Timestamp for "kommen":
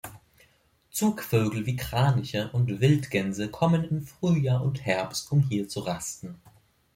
3.51-3.83